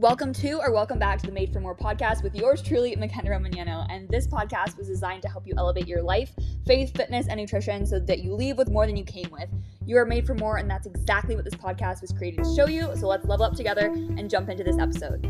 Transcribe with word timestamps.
Welcome 0.00 0.32
to 0.32 0.52
or 0.62 0.72
welcome 0.72 0.98
back 0.98 1.20
to 1.20 1.26
the 1.26 1.32
Made 1.32 1.52
for 1.52 1.60
More 1.60 1.76
podcast 1.76 2.22
with 2.22 2.34
yours 2.34 2.62
truly, 2.62 2.96
Makena 2.96 3.26
Romagnano. 3.26 3.86
And 3.90 4.08
this 4.08 4.26
podcast 4.26 4.78
was 4.78 4.86
designed 4.86 5.20
to 5.20 5.28
help 5.28 5.46
you 5.46 5.52
elevate 5.58 5.86
your 5.86 6.02
life, 6.02 6.32
faith, 6.66 6.96
fitness, 6.96 7.28
and 7.28 7.38
nutrition 7.38 7.84
so 7.84 8.00
that 8.00 8.20
you 8.20 8.32
leave 8.32 8.56
with 8.56 8.70
more 8.70 8.86
than 8.86 8.96
you 8.96 9.04
came 9.04 9.28
with. 9.30 9.50
You 9.84 9.98
are 9.98 10.06
made 10.06 10.26
for 10.26 10.32
more, 10.34 10.56
and 10.56 10.70
that's 10.70 10.86
exactly 10.86 11.36
what 11.36 11.44
this 11.44 11.52
podcast 11.52 12.00
was 12.00 12.12
created 12.12 12.44
to 12.44 12.54
show 12.54 12.66
you. 12.66 12.88
So 12.96 13.08
let's 13.08 13.26
level 13.26 13.44
up 13.44 13.52
together 13.52 13.88
and 13.88 14.30
jump 14.30 14.48
into 14.48 14.64
this 14.64 14.78
episode. 14.78 15.22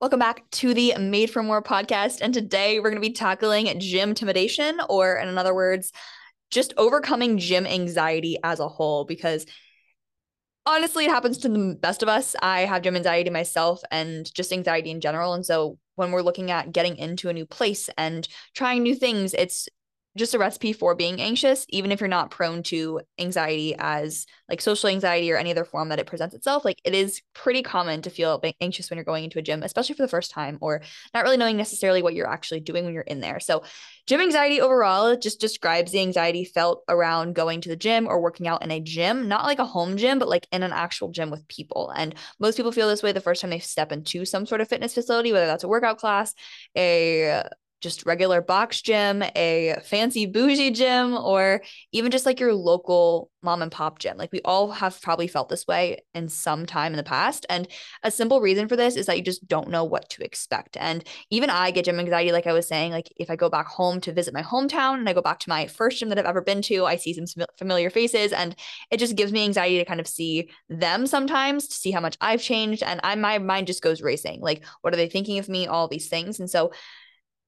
Welcome 0.00 0.18
back 0.18 0.50
to 0.50 0.74
the 0.74 0.96
Made 0.98 1.30
for 1.30 1.44
More 1.44 1.62
podcast. 1.62 2.20
And 2.20 2.34
today 2.34 2.80
we're 2.80 2.90
going 2.90 3.00
to 3.00 3.08
be 3.08 3.14
tackling 3.14 3.78
gym 3.78 4.08
intimidation, 4.08 4.80
or 4.88 5.14
in 5.18 5.38
other 5.38 5.54
words, 5.54 5.92
just 6.50 6.74
overcoming 6.76 7.38
gym 7.38 7.64
anxiety 7.64 8.38
as 8.42 8.58
a 8.58 8.66
whole, 8.66 9.04
because 9.04 9.46
honestly, 10.66 11.06
it 11.06 11.10
happens 11.10 11.38
to 11.38 11.48
the 11.48 11.76
best 11.80 12.02
of 12.02 12.08
us. 12.08 12.36
I 12.42 12.60
have 12.60 12.82
gym 12.82 12.96
anxiety 12.96 13.30
myself 13.30 13.82
and 13.90 14.32
just 14.34 14.52
anxiety 14.52 14.90
in 14.90 15.00
general. 15.00 15.34
And 15.34 15.44
so 15.44 15.78
when 15.96 16.12
we're 16.12 16.22
looking 16.22 16.50
at 16.50 16.72
getting 16.72 16.96
into 16.96 17.28
a 17.28 17.32
new 17.32 17.46
place 17.46 17.90
and 17.98 18.26
trying 18.54 18.82
new 18.82 18.94
things, 18.94 19.34
it's 19.34 19.68
just 20.16 20.34
a 20.34 20.38
recipe 20.38 20.72
for 20.72 20.94
being 20.94 21.20
anxious, 21.20 21.64
even 21.70 21.90
if 21.90 22.00
you're 22.00 22.08
not 22.08 22.30
prone 22.30 22.62
to 22.64 23.00
anxiety 23.18 23.74
as 23.78 24.26
like 24.48 24.60
social 24.60 24.90
anxiety 24.90 25.32
or 25.32 25.36
any 25.36 25.50
other 25.50 25.64
form 25.64 25.88
that 25.88 25.98
it 25.98 26.06
presents 26.06 26.34
itself. 26.34 26.64
Like 26.64 26.80
it 26.84 26.94
is 26.94 27.22
pretty 27.34 27.62
common 27.62 28.02
to 28.02 28.10
feel 28.10 28.42
anxious 28.60 28.90
when 28.90 28.98
you're 28.98 29.04
going 29.04 29.24
into 29.24 29.38
a 29.38 29.42
gym, 29.42 29.62
especially 29.62 29.94
for 29.94 30.02
the 30.02 30.08
first 30.08 30.30
time 30.30 30.58
or 30.60 30.82
not 31.14 31.24
really 31.24 31.38
knowing 31.38 31.56
necessarily 31.56 32.02
what 32.02 32.14
you're 32.14 32.28
actually 32.28 32.60
doing 32.60 32.84
when 32.84 32.92
you're 32.92 33.02
in 33.02 33.20
there. 33.20 33.40
So, 33.40 33.64
gym 34.06 34.20
anxiety 34.20 34.60
overall 34.60 35.16
just 35.16 35.40
describes 35.40 35.92
the 35.92 36.00
anxiety 36.00 36.44
felt 36.44 36.82
around 36.88 37.34
going 37.34 37.60
to 37.62 37.68
the 37.68 37.76
gym 37.76 38.06
or 38.06 38.20
working 38.20 38.48
out 38.48 38.62
in 38.62 38.70
a 38.70 38.80
gym, 38.80 39.28
not 39.28 39.44
like 39.44 39.60
a 39.60 39.64
home 39.64 39.96
gym, 39.96 40.18
but 40.18 40.28
like 40.28 40.46
in 40.52 40.62
an 40.62 40.72
actual 40.72 41.10
gym 41.10 41.30
with 41.30 41.46
people. 41.48 41.90
And 41.96 42.14
most 42.38 42.56
people 42.56 42.72
feel 42.72 42.88
this 42.88 43.02
way 43.02 43.12
the 43.12 43.20
first 43.20 43.40
time 43.40 43.50
they 43.50 43.60
step 43.60 43.92
into 43.92 44.24
some 44.24 44.44
sort 44.44 44.60
of 44.60 44.68
fitness 44.68 44.94
facility, 44.94 45.32
whether 45.32 45.46
that's 45.46 45.64
a 45.64 45.68
workout 45.68 45.98
class, 45.98 46.34
a 46.76 47.44
just 47.82 48.06
regular 48.06 48.40
box 48.40 48.80
gym, 48.80 49.22
a 49.36 49.76
fancy 49.84 50.24
bougie 50.26 50.70
gym, 50.70 51.14
or 51.14 51.62
even 51.92 52.10
just 52.10 52.24
like 52.24 52.40
your 52.40 52.54
local 52.54 53.30
mom 53.42 53.60
and 53.60 53.72
pop 53.72 53.98
gym. 53.98 54.16
Like 54.16 54.32
we 54.32 54.40
all 54.44 54.70
have 54.70 55.00
probably 55.02 55.26
felt 55.26 55.48
this 55.48 55.66
way 55.66 55.98
in 56.14 56.28
some 56.28 56.64
time 56.64 56.92
in 56.92 56.96
the 56.96 57.02
past. 57.02 57.44
And 57.50 57.66
a 58.02 58.10
simple 58.10 58.40
reason 58.40 58.68
for 58.68 58.76
this 58.76 58.96
is 58.96 59.06
that 59.06 59.16
you 59.16 59.22
just 59.22 59.46
don't 59.48 59.68
know 59.68 59.84
what 59.84 60.08
to 60.10 60.24
expect. 60.24 60.76
And 60.78 61.04
even 61.30 61.50
I 61.50 61.72
get 61.72 61.84
gym 61.84 61.98
anxiety, 61.98 62.32
like 62.32 62.46
I 62.46 62.52
was 62.52 62.68
saying, 62.68 62.92
like 62.92 63.12
if 63.16 63.30
I 63.30 63.36
go 63.36 63.50
back 63.50 63.66
home 63.66 64.00
to 64.02 64.12
visit 64.12 64.32
my 64.32 64.42
hometown 64.42 64.94
and 64.94 65.08
I 65.08 65.12
go 65.12 65.22
back 65.22 65.40
to 65.40 65.48
my 65.48 65.66
first 65.66 65.98
gym 65.98 66.08
that 66.10 66.18
I've 66.18 66.24
ever 66.24 66.40
been 66.40 66.62
to, 66.62 66.86
I 66.86 66.96
see 66.96 67.12
some 67.12 67.44
familiar 67.58 67.90
faces 67.90 68.32
and 68.32 68.54
it 68.90 68.98
just 68.98 69.16
gives 69.16 69.32
me 69.32 69.44
anxiety 69.44 69.78
to 69.78 69.84
kind 69.84 70.00
of 70.00 70.06
see 70.06 70.50
them 70.68 71.06
sometimes 71.06 71.66
to 71.68 71.74
see 71.74 71.90
how 71.90 72.00
much 72.00 72.16
I've 72.20 72.42
changed. 72.42 72.82
And 72.82 73.00
I 73.02 73.16
my 73.16 73.38
mind 73.38 73.66
just 73.66 73.82
goes 73.82 74.02
racing. 74.02 74.40
Like, 74.40 74.64
what 74.82 74.94
are 74.94 74.96
they 74.96 75.08
thinking 75.08 75.38
of 75.38 75.48
me? 75.48 75.66
All 75.66 75.88
these 75.88 76.08
things. 76.08 76.38
And 76.38 76.48
so 76.48 76.72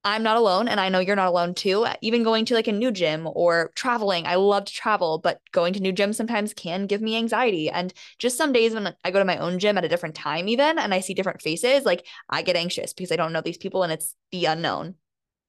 I'm 0.06 0.22
not 0.22 0.36
alone 0.36 0.68
and 0.68 0.78
I 0.78 0.90
know 0.90 0.98
you're 0.98 1.16
not 1.16 1.28
alone 1.28 1.54
too. 1.54 1.86
Even 2.02 2.22
going 2.24 2.44
to 2.46 2.54
like 2.54 2.68
a 2.68 2.72
new 2.72 2.90
gym 2.90 3.26
or 3.32 3.70
traveling, 3.74 4.26
I 4.26 4.34
love 4.34 4.66
to 4.66 4.72
travel, 4.72 5.18
but 5.18 5.40
going 5.52 5.72
to 5.72 5.80
new 5.80 5.94
gyms 5.94 6.16
sometimes 6.16 6.52
can 6.52 6.86
give 6.86 7.00
me 7.00 7.16
anxiety. 7.16 7.70
And 7.70 7.92
just 8.18 8.36
some 8.36 8.52
days 8.52 8.74
when 8.74 8.94
I 9.02 9.10
go 9.10 9.18
to 9.18 9.24
my 9.24 9.38
own 9.38 9.58
gym 9.58 9.78
at 9.78 9.84
a 9.84 9.88
different 9.88 10.14
time, 10.14 10.46
even 10.48 10.78
and 10.78 10.92
I 10.92 11.00
see 11.00 11.14
different 11.14 11.40
faces, 11.40 11.86
like 11.86 12.06
I 12.28 12.42
get 12.42 12.56
anxious 12.56 12.92
because 12.92 13.12
I 13.12 13.16
don't 13.16 13.32
know 13.32 13.40
these 13.40 13.56
people 13.56 13.82
and 13.82 13.92
it's 13.92 14.14
the 14.30 14.44
unknown. 14.44 14.96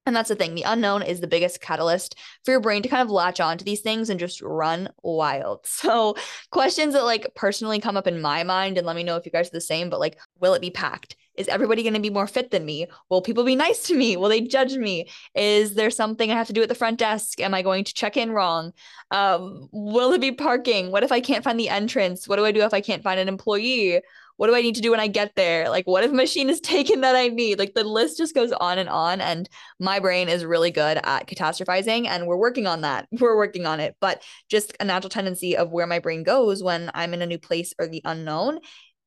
And 0.05 0.15
that's 0.15 0.29
the 0.29 0.35
thing. 0.35 0.53
The 0.55 0.63
unknown 0.63 1.01
is 1.01 1.19
the 1.19 1.27
biggest 1.27 1.59
catalyst 1.59 2.15
for 2.43 2.51
your 2.51 2.59
brain 2.59 2.83
to 2.83 2.89
kind 2.89 3.01
of 3.01 3.09
latch 3.09 3.39
on 3.39 3.57
to 3.57 3.65
these 3.65 3.81
things 3.81 4.09
and 4.09 4.19
just 4.19 4.41
run 4.41 4.89
wild. 5.03 5.65
So, 5.85 6.15
questions 6.51 6.93
that 6.93 7.03
like 7.03 7.33
personally 7.35 7.79
come 7.79 7.97
up 7.97 8.07
in 8.07 8.21
my 8.21 8.43
mind, 8.43 8.77
and 8.77 8.85
let 8.87 8.95
me 8.95 9.03
know 9.03 9.17
if 9.17 9.25
you 9.25 9.31
guys 9.31 9.47
are 9.47 9.51
the 9.51 9.61
same, 9.61 9.89
but 9.89 9.99
like, 9.99 10.17
will 10.39 10.53
it 10.53 10.61
be 10.61 10.69
packed? 10.69 11.15
Is 11.37 11.47
everybody 11.47 11.83
going 11.83 11.93
to 11.93 11.99
be 11.99 12.09
more 12.09 12.27
fit 12.27 12.51
than 12.51 12.65
me? 12.65 12.87
Will 13.09 13.21
people 13.21 13.43
be 13.43 13.55
nice 13.55 13.83
to 13.83 13.95
me? 13.95 14.17
Will 14.17 14.29
they 14.29 14.41
judge 14.41 14.75
me? 14.75 15.09
Is 15.35 15.75
there 15.75 15.89
something 15.89 16.31
I 16.31 16.35
have 16.35 16.47
to 16.47 16.53
do 16.53 16.61
at 16.61 16.69
the 16.69 16.75
front 16.75 16.99
desk? 16.99 17.39
Am 17.41 17.53
I 17.53 17.61
going 17.61 17.83
to 17.83 17.93
check 17.93 18.17
in 18.17 18.31
wrong? 18.31 18.73
Um, 19.11 19.67
will 19.71 20.13
it 20.13 20.21
be 20.21 20.31
parking? 20.31 20.91
What 20.91 21.03
if 21.03 21.11
I 21.11 21.21
can't 21.21 21.43
find 21.43 21.59
the 21.59 21.69
entrance? 21.69 22.27
What 22.27 22.37
do 22.37 22.45
I 22.45 22.51
do 22.51 22.61
if 22.61 22.73
I 22.73 22.81
can't 22.81 23.03
find 23.03 23.19
an 23.19 23.27
employee? 23.27 24.01
What 24.37 24.47
do 24.47 24.55
I 24.55 24.61
need 24.61 24.75
to 24.75 24.81
do 24.81 24.91
when 24.91 24.99
I 24.99 25.07
get 25.07 25.33
there? 25.35 25.69
Like, 25.69 25.87
what 25.87 26.03
if 26.03 26.11
machine 26.11 26.49
is 26.49 26.59
taken 26.61 27.01
that 27.01 27.15
I 27.15 27.29
need? 27.29 27.59
Like, 27.59 27.73
the 27.73 27.83
list 27.83 28.17
just 28.17 28.35
goes 28.35 28.51
on 28.51 28.77
and 28.77 28.89
on. 28.89 29.21
And 29.21 29.49
my 29.79 29.99
brain 29.99 30.27
is 30.27 30.43
really 30.43 30.71
good 30.71 30.99
at 31.03 31.27
catastrophizing, 31.27 32.07
and 32.07 32.27
we're 32.27 32.37
working 32.37 32.67
on 32.67 32.81
that. 32.81 33.07
We're 33.19 33.37
working 33.37 33.65
on 33.65 33.79
it. 33.79 33.95
But 33.99 34.23
just 34.49 34.75
a 34.79 34.85
natural 34.85 35.09
tendency 35.09 35.55
of 35.55 35.71
where 35.71 35.87
my 35.87 35.99
brain 35.99 36.23
goes 36.23 36.61
when 36.61 36.91
I'm 36.93 37.13
in 37.13 37.21
a 37.21 37.25
new 37.25 37.39
place 37.39 37.73
or 37.79 37.87
the 37.87 38.01
unknown, 38.03 38.59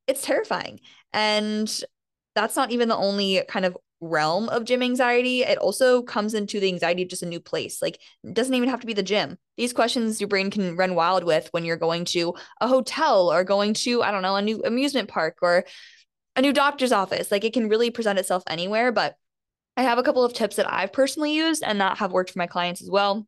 it's 0.07 0.23
terrifying. 0.23 0.81
And 1.13 1.69
that's 2.41 2.57
not 2.57 2.71
even 2.71 2.89
the 2.89 2.97
only 2.97 3.43
kind 3.49 3.65
of 3.65 3.77
realm 4.01 4.49
of 4.49 4.65
gym 4.65 4.83
anxiety. 4.83 5.43
It 5.43 5.59
also 5.59 6.03
comes 6.03 6.35
into 6.35 6.61
the 6.61 6.69
anxiety 6.69 7.03
of 7.03 7.09
just 7.09 7.23
a 7.23 7.27
new 7.27 7.41
place. 7.41 7.83
Like 7.83 7.99
it 8.23 8.35
doesn't 8.35 8.55
even 8.55 8.69
have 8.69 8.81
to 8.81 8.87
be 8.87 8.93
the 8.93 9.03
gym. 9.03 9.39
These 9.57 9.73
questions 9.73 10.21
your 10.21 10.29
brain 10.29 10.51
can 10.51 10.77
run 10.77 10.95
wild 10.95 11.25
with 11.25 11.49
when 11.51 11.65
you're 11.65 11.77
going 11.77 12.05
to 12.07 12.35
a 12.61 12.69
hotel 12.69 13.33
or 13.33 13.43
going 13.43 13.75
to, 13.75 14.03
I 14.03 14.13
don't 14.13 14.23
know, 14.23 14.37
a 14.37 14.43
new 14.43 14.63
amusement 14.63 15.09
park 15.09 15.39
or 15.43 15.65
a 16.37 16.43
new 16.43 16.53
doctor's 16.53 16.93
office. 16.93 17.33
Like 17.33 17.45
it 17.45 17.53
can 17.53 17.69
really 17.69 17.91
present 17.91 18.19
itself 18.19 18.45
anywhere. 18.47 18.93
But 18.93 19.17
I 19.77 19.83
have 19.83 19.99
a 19.99 20.03
couple 20.03 20.25
of 20.25 20.33
tips 20.33 20.57
that 20.57 20.73
I've 20.73 20.93
personally 20.93 21.35
used 21.35 21.63
and 21.65 21.81
that 21.81 21.99
have 21.99 22.13
worked 22.13 22.31
for 22.31 22.39
my 22.39 22.47
clients 22.47 22.83
as 22.83 22.91
well 22.91 23.27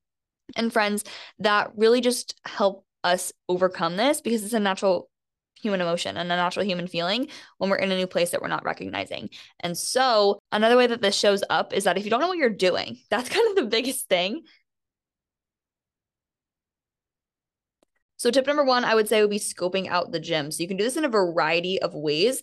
and 0.56 0.72
friends 0.72 1.04
that 1.38 1.72
really 1.76 2.00
just 2.00 2.34
help 2.44 2.84
us 3.04 3.32
overcome 3.48 3.96
this 3.96 4.20
because 4.20 4.44
it's 4.44 4.52
a 4.52 4.60
natural 4.60 5.08
human 5.60 5.80
emotion 5.80 6.16
and 6.16 6.30
a 6.30 6.36
natural 6.36 6.64
human 6.64 6.86
feeling 6.86 7.28
when 7.58 7.70
we're 7.70 7.76
in 7.76 7.92
a 7.92 7.96
new 7.96 8.06
place 8.06 8.30
that 8.30 8.42
we're 8.42 8.48
not 8.48 8.64
recognizing. 8.64 9.30
And 9.60 9.76
so, 9.76 10.40
another 10.52 10.76
way 10.76 10.86
that 10.86 11.02
this 11.02 11.16
shows 11.16 11.42
up 11.50 11.72
is 11.72 11.84
that 11.84 11.98
if 11.98 12.04
you 12.04 12.10
don't 12.10 12.20
know 12.20 12.28
what 12.28 12.38
you're 12.38 12.50
doing, 12.50 12.98
that's 13.10 13.28
kind 13.28 13.48
of 13.50 13.56
the 13.56 13.70
biggest 13.70 14.08
thing. 14.08 14.42
So, 18.16 18.30
tip 18.30 18.46
number 18.46 18.64
one, 18.64 18.84
I 18.84 18.94
would 18.94 19.08
say 19.08 19.20
would 19.20 19.30
be 19.30 19.38
scoping 19.38 19.88
out 19.88 20.12
the 20.12 20.20
gym. 20.20 20.50
So, 20.50 20.62
you 20.62 20.68
can 20.68 20.76
do 20.76 20.84
this 20.84 20.96
in 20.96 21.04
a 21.04 21.08
variety 21.08 21.80
of 21.80 21.94
ways. 21.94 22.42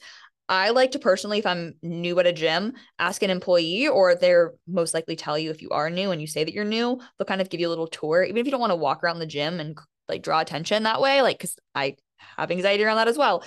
I 0.50 0.70
like 0.70 0.92
to 0.92 1.00
personally, 1.00 1.40
if 1.40 1.46
I'm 1.46 1.76
new 1.82 2.18
at 2.20 2.26
a 2.26 2.32
gym, 2.32 2.74
ask 3.00 3.22
an 3.22 3.30
employee, 3.30 3.88
or 3.88 4.16
they're 4.16 4.54
most 4.66 4.94
likely 4.94 5.16
tell 5.16 5.38
you 5.38 5.52
if 5.52 5.62
you 5.62 5.70
are 5.72 5.90
new 5.90 6.12
and 6.12 6.22
you 6.22 6.28
say 6.28 6.44
that 6.44 6.54
you're 6.54 6.64
new, 6.64 7.00
they'll 7.18 7.26
kind 7.26 7.42
of 7.42 7.50
give 7.50 7.60
you 7.60 7.68
a 7.68 7.70
little 7.70 7.88
tour, 7.88 8.24
even 8.24 8.38
if 8.38 8.46
you 8.46 8.52
don't 8.52 8.62
want 8.62 8.72
to 8.72 8.76
walk 8.76 9.04
around 9.04 9.20
the 9.20 9.26
gym 9.26 9.60
and 9.60 9.78
like 10.08 10.24
draw 10.24 10.40
attention 10.40 10.84
that 10.84 11.02
way. 11.02 11.22
Like, 11.22 11.40
cause 11.40 11.58
I 11.76 11.98
have 12.38 12.52
anxiety 12.52 12.84
around 12.84 12.98
that 12.98 13.08
as 13.08 13.18
well. 13.18 13.44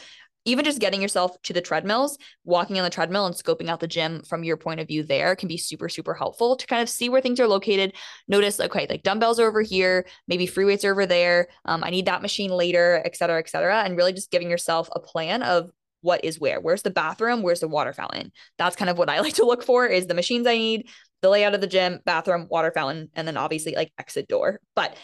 Even 0.46 0.64
just 0.64 0.80
getting 0.80 1.02
yourself 1.02 1.40
to 1.42 1.52
the 1.52 1.60
treadmills, 1.60 2.16
walking 2.44 2.78
on 2.78 2.84
the 2.84 2.90
treadmill 2.90 3.26
and 3.26 3.34
scoping 3.34 3.68
out 3.68 3.80
the 3.80 3.86
gym 3.86 4.22
from 4.22 4.42
your 4.42 4.56
point 4.56 4.80
of 4.80 4.88
view 4.88 5.02
there 5.02 5.36
can 5.36 5.48
be 5.48 5.58
super, 5.58 5.88
super 5.90 6.14
helpful 6.14 6.56
to 6.56 6.66
kind 6.66 6.80
of 6.80 6.88
see 6.88 7.10
where 7.10 7.20
things 7.20 7.38
are 7.40 7.46
located. 7.46 7.94
Notice, 8.26 8.58
okay, 8.58 8.86
like 8.88 9.02
dumbbells 9.02 9.38
are 9.38 9.46
over 9.46 9.60
here, 9.60 10.06
maybe 10.26 10.46
free 10.46 10.64
weights 10.64 10.84
are 10.84 10.92
over 10.92 11.04
there. 11.04 11.48
Um, 11.66 11.84
I 11.84 11.90
need 11.90 12.06
that 12.06 12.22
machine 12.22 12.50
later, 12.50 13.02
et 13.04 13.16
cetera, 13.16 13.38
et 13.38 13.50
cetera. 13.50 13.82
And 13.82 13.98
really 13.98 14.14
just 14.14 14.30
giving 14.30 14.50
yourself 14.50 14.88
a 14.92 15.00
plan 15.00 15.42
of 15.42 15.70
what 16.00 16.24
is 16.24 16.40
where. 16.40 16.60
Where's 16.60 16.82
the 16.82 16.90
bathroom? 16.90 17.42
Where's 17.42 17.60
the 17.60 17.68
water 17.68 17.92
fountain? 17.92 18.32
That's 18.58 18.76
kind 18.76 18.90
of 18.90 18.98
what 18.98 19.10
I 19.10 19.20
like 19.20 19.34
to 19.34 19.44
look 19.44 19.62
for 19.62 19.86
is 19.86 20.06
the 20.06 20.14
machines 20.14 20.46
I 20.46 20.56
need, 20.56 20.88
the 21.22 21.28
layout 21.28 21.54
of 21.54 21.60
the 21.60 21.66
gym, 21.66 22.00
bathroom, 22.04 22.46
water 22.50 22.72
fountain, 22.74 23.10
and 23.14 23.26
then 23.28 23.36
obviously 23.36 23.74
like 23.74 23.92
exit 23.98 24.28
door. 24.28 24.60
But 24.74 24.96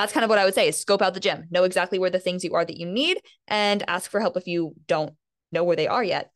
that's 0.00 0.12
kind 0.12 0.24
of 0.24 0.30
what 0.30 0.38
I 0.38 0.44
would 0.44 0.54
say 0.54 0.68
is 0.68 0.78
scope 0.78 1.02
out 1.02 1.14
the 1.14 1.20
gym, 1.20 1.46
know 1.50 1.64
exactly 1.64 1.98
where 1.98 2.10
the 2.10 2.18
things 2.18 2.44
you 2.44 2.54
are 2.54 2.64
that 2.64 2.78
you 2.78 2.86
need, 2.86 3.18
and 3.48 3.82
ask 3.88 4.10
for 4.10 4.20
help 4.20 4.36
if 4.36 4.46
you 4.46 4.74
don't 4.86 5.14
know 5.52 5.64
where 5.64 5.76
they 5.76 5.88
are 5.88 6.04
yet. 6.04 6.30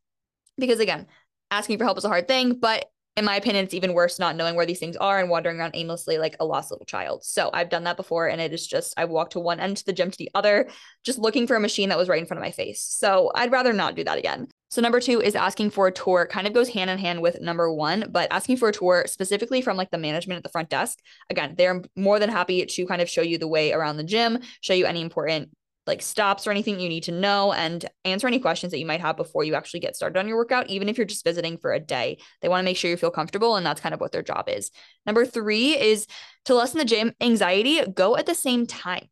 Because 0.59 0.81
again, 0.81 1.06
asking 1.50 1.78
for 1.78 1.84
help 1.84 1.98
is 1.98 2.04
a 2.04 2.09
hard 2.09 2.28
thing, 2.28 2.59
but 2.59 2.90
in 3.16 3.25
my 3.25 3.37
opinion, 3.37 3.65
it's 3.65 3.75
even 3.75 3.93
worse 3.93 4.19
not 4.19 4.37
knowing 4.37 4.54
where 4.54 4.66
these 4.66 4.78
things 4.78 4.97
are 4.97 5.19
and 5.19 5.28
wandering 5.28 5.59
around 5.59 5.72
aimlessly 5.75 6.19
like 6.19 6.37
a 6.41 6.44
lost 6.44 6.71
little 6.71 6.87
child. 6.87 7.25
So 7.25 7.50
I've 7.53 7.69
done 7.69 7.84
that 7.84 7.97
before, 7.97 8.28
and 8.28 8.41
it 8.41 8.53
is 8.53 8.66
just 8.66 8.94
I 8.97 9.04
walked 9.04 9.32
to 9.32 9.41
one 9.41 9.60
end 9.60 9.78
to 9.78 9.84
the 9.84 9.93
gym 9.93 10.10
to 10.10 10.19
the 10.19 10.31
other, 10.34 10.69
just 11.04 11.19
looking 11.19 11.47
for 11.47 11.56
a 11.56 11.60
machine 11.60 11.88
that 11.88 11.98
was 11.98 12.09
right 12.09 12.21
in 12.21 12.27
front 12.27 12.39
of 12.39 12.45
my 12.45 12.53
face. 12.53 12.83
So 12.83 13.30
I'd 13.34 13.53
rather 13.53 13.72
not 13.72 13.97
do 13.97 14.04
that 14.04 14.18
again. 14.18 14.48
So 14.71 14.80
number 14.80 15.01
two 15.01 15.21
is 15.21 15.34
asking 15.34 15.71
for 15.71 15.89
a 15.89 15.92
tour. 15.92 16.28
Kind 16.30 16.47
of 16.47 16.53
goes 16.53 16.68
hand 16.68 16.91
in 16.91 16.98
hand 16.98 17.21
with 17.21 17.41
number 17.41 17.72
one, 17.72 18.07
but 18.10 18.30
asking 18.30 18.59
for 18.59 18.68
a 18.68 18.72
tour 18.72 19.04
specifically 19.09 19.60
from 19.62 19.77
like 19.77 19.91
the 19.91 19.98
management 19.98 20.39
at 20.39 20.42
the 20.45 20.48
front 20.48 20.68
desk. 20.68 21.01
Again, 21.28 21.57
they're 21.59 21.83
more 21.97 22.21
than 22.21 22.30
happy 22.30 22.65
to 22.65 22.86
kind 22.86 23.03
of 23.03 23.10
show 23.10 23.22
you 23.22 23.36
the 23.36 23.48
way 23.48 23.72
around 23.72 23.97
the 23.97 24.04
gym, 24.04 24.39
show 24.60 24.74
you 24.74 24.86
any 24.86 25.01
important 25.01 25.51
like 25.91 26.01
stops 26.03 26.47
or 26.47 26.51
anything 26.51 26.81
you 26.81 26.89
need 26.89 27.03
to 27.03 27.13
know 27.13 27.53
and 27.53 27.84
answer 28.04 28.27
any 28.27 28.39
questions 28.39 28.71
that 28.71 28.78
you 28.78 28.87
might 28.87 29.01
have 29.01 29.16
before 29.16 29.45
you 29.45 29.54
actually 29.54 29.81
get 29.81 29.97
started 29.97 30.19
on 30.19 30.28
your 30.28 30.37
workout, 30.37 30.71
even 30.71 30.89
if 30.89 30.97
you're 30.97 31.04
just 31.04 31.25
visiting 31.25 31.59
for 31.59 31.72
a 31.72 31.81
day. 31.81 32.19
They 32.41 32.48
want 32.48 32.60
to 32.60 32.65
make 32.65 32.77
sure 32.77 32.91
you 32.91 32.97
feel 32.97 33.10
comfortable, 33.10 33.57
and 33.57 33.66
that's 33.66 33.81
kind 33.81 33.95
of 33.95 34.01
what 34.01 34.13
their 34.13 34.22
job 34.22 34.48
is. 34.48 34.71
Number 35.04 35.27
three 35.27 35.78
is 35.78 36.07
to 36.47 36.54
lessen 36.54 36.78
the 36.78 36.84
gym 36.84 37.13
anxiety, 37.21 37.84
go 37.84 38.16
at 38.16 38.27
the 38.27 38.34
same 38.34 38.66
time. 38.66 39.09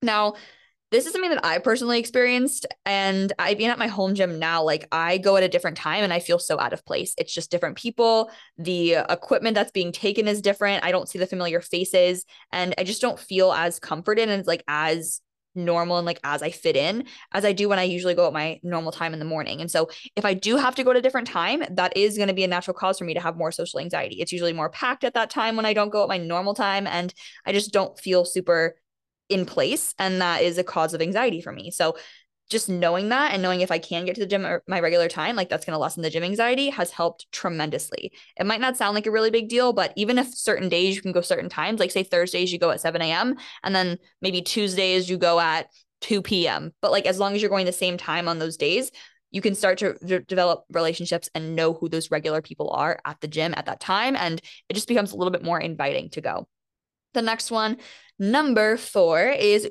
Now, 0.00 0.34
this 0.92 1.04
is 1.04 1.12
something 1.12 1.30
that 1.30 1.44
I 1.44 1.58
personally 1.58 1.98
experienced. 1.98 2.64
And 2.84 3.32
I 3.38 3.54
being 3.54 3.70
at 3.70 3.78
my 3.78 3.88
home 3.88 4.14
gym 4.14 4.38
now, 4.38 4.62
like 4.62 4.86
I 4.92 5.18
go 5.18 5.36
at 5.36 5.42
a 5.42 5.48
different 5.48 5.76
time 5.76 6.04
and 6.04 6.12
I 6.12 6.20
feel 6.20 6.38
so 6.38 6.60
out 6.60 6.72
of 6.72 6.84
place. 6.84 7.12
It's 7.18 7.34
just 7.34 7.50
different 7.50 7.76
people. 7.76 8.30
The 8.56 8.98
equipment 9.10 9.56
that's 9.56 9.72
being 9.72 9.90
taken 9.90 10.28
is 10.28 10.40
different. 10.40 10.84
I 10.84 10.92
don't 10.92 11.08
see 11.08 11.18
the 11.18 11.26
familiar 11.26 11.60
faces 11.60 12.24
and 12.52 12.72
I 12.78 12.84
just 12.84 13.02
don't 13.02 13.18
feel 13.18 13.52
as 13.52 13.80
comforted 13.80 14.28
and 14.28 14.46
like 14.46 14.62
as 14.68 15.20
normal 15.56 15.96
and 15.96 16.06
like 16.06 16.20
as 16.22 16.42
I 16.42 16.50
fit 16.50 16.76
in 16.76 17.04
as 17.32 17.44
I 17.44 17.52
do 17.52 17.68
when 17.68 17.78
I 17.78 17.84
usually 17.84 18.14
go 18.14 18.26
at 18.26 18.32
my 18.32 18.60
normal 18.62 18.92
time 18.92 19.12
in 19.12 19.18
the 19.18 19.24
morning. 19.24 19.60
And 19.60 19.70
so 19.70 19.88
if 20.14 20.24
I 20.24 20.34
do 20.34 20.56
have 20.56 20.74
to 20.76 20.84
go 20.84 20.90
at 20.90 20.96
a 20.96 21.02
different 21.02 21.26
time, 21.26 21.62
that 21.70 21.96
is 21.96 22.16
going 22.16 22.28
to 22.28 22.34
be 22.34 22.44
a 22.44 22.48
natural 22.48 22.74
cause 22.74 22.98
for 22.98 23.04
me 23.04 23.14
to 23.14 23.20
have 23.20 23.36
more 23.36 23.52
social 23.52 23.80
anxiety. 23.80 24.16
It's 24.20 24.32
usually 24.32 24.52
more 24.52 24.70
packed 24.70 25.04
at 25.04 25.14
that 25.14 25.30
time 25.30 25.56
when 25.56 25.66
I 25.66 25.72
don't 25.72 25.90
go 25.90 26.02
at 26.02 26.08
my 26.08 26.18
normal 26.18 26.54
time 26.54 26.86
and 26.86 27.12
I 27.44 27.52
just 27.52 27.72
don't 27.72 27.98
feel 27.98 28.24
super 28.24 28.76
in 29.28 29.44
place 29.44 29.94
and 29.98 30.20
that 30.20 30.42
is 30.42 30.58
a 30.58 30.64
cause 30.64 30.94
of 30.94 31.02
anxiety 31.02 31.40
for 31.40 31.52
me. 31.52 31.70
So 31.70 31.96
just 32.48 32.68
knowing 32.68 33.08
that 33.08 33.32
and 33.32 33.42
knowing 33.42 33.60
if 33.60 33.70
I 33.70 33.78
can 33.78 34.04
get 34.04 34.14
to 34.14 34.20
the 34.20 34.26
gym 34.26 34.44
at 34.44 34.62
my 34.68 34.80
regular 34.80 35.08
time, 35.08 35.34
like 35.36 35.48
that's 35.48 35.64
going 35.64 35.74
to 35.74 35.78
lessen 35.78 36.02
the 36.02 36.10
gym 36.10 36.22
anxiety 36.22 36.70
has 36.70 36.90
helped 36.90 37.30
tremendously. 37.32 38.12
It 38.38 38.46
might 38.46 38.60
not 38.60 38.76
sound 38.76 38.94
like 38.94 39.06
a 39.06 39.10
really 39.10 39.30
big 39.30 39.48
deal, 39.48 39.72
but 39.72 39.92
even 39.96 40.18
if 40.18 40.32
certain 40.32 40.68
days 40.68 40.94
you 40.94 41.02
can 41.02 41.12
go 41.12 41.20
certain 41.20 41.48
times, 41.48 41.80
like 41.80 41.90
say 41.90 42.02
Thursdays 42.02 42.52
you 42.52 42.58
go 42.58 42.70
at 42.70 42.80
7 42.80 43.02
a.m. 43.02 43.36
and 43.64 43.74
then 43.74 43.98
maybe 44.22 44.42
Tuesdays 44.42 45.10
you 45.10 45.18
go 45.18 45.40
at 45.40 45.66
2 46.02 46.22
p.m. 46.22 46.72
But 46.80 46.92
like 46.92 47.06
as 47.06 47.18
long 47.18 47.34
as 47.34 47.42
you're 47.42 47.50
going 47.50 47.66
the 47.66 47.72
same 47.72 47.96
time 47.96 48.28
on 48.28 48.38
those 48.38 48.56
days, 48.56 48.90
you 49.32 49.40
can 49.40 49.54
start 49.54 49.78
to 49.78 49.94
develop 50.28 50.64
relationships 50.72 51.28
and 51.34 51.56
know 51.56 51.74
who 51.74 51.88
those 51.88 52.10
regular 52.10 52.40
people 52.40 52.70
are 52.70 52.98
at 53.04 53.20
the 53.20 53.28
gym 53.28 53.54
at 53.56 53.66
that 53.66 53.80
time. 53.80 54.14
And 54.16 54.40
it 54.68 54.74
just 54.74 54.88
becomes 54.88 55.12
a 55.12 55.16
little 55.16 55.32
bit 55.32 55.42
more 55.42 55.60
inviting 55.60 56.10
to 56.10 56.20
go. 56.20 56.48
The 57.12 57.22
next 57.22 57.50
one, 57.50 57.78
number 58.18 58.76
four, 58.76 59.20
is 59.20 59.68